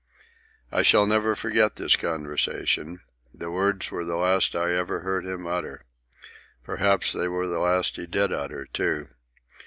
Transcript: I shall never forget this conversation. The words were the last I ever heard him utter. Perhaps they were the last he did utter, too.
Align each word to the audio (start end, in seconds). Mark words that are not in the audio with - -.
I 0.71 0.81
shall 0.81 1.05
never 1.05 1.35
forget 1.35 1.75
this 1.75 1.95
conversation. 1.95 3.01
The 3.35 3.51
words 3.51 3.91
were 3.91 4.03
the 4.03 4.15
last 4.15 4.55
I 4.55 4.73
ever 4.73 5.01
heard 5.01 5.27
him 5.27 5.45
utter. 5.45 5.85
Perhaps 6.63 7.11
they 7.11 7.27
were 7.27 7.45
the 7.47 7.59
last 7.59 7.97
he 7.97 8.07
did 8.07 8.33
utter, 8.33 8.65
too. 8.65 9.09